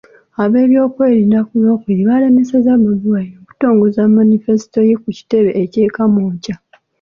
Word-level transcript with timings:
Ab'ebyokwerinda 0.43 1.39
ku 1.47 1.53
Lwokubiri 1.61 2.03
baalemesezza 2.09 2.71
Bobi 2.81 3.07
Wine 3.13 3.35
okutongoza 3.41 4.01
manifesito 4.17 4.79
ye 4.87 4.95
ku 5.03 5.09
kitebe 5.17 5.49
kye 5.73 5.81
e 5.87 5.89
Kamwokya. 5.95 6.55